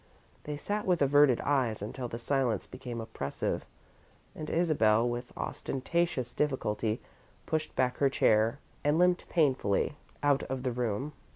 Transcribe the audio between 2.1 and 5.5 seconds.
silence became oppressive, and Isabel, with